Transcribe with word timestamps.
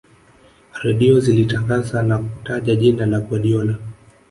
redio 0.81 1.19
zilitangaza 1.19 2.03
na 2.03 2.17
kutaja 2.17 2.75
jina 2.75 3.05
la 3.05 3.19
guardiola 3.19 3.75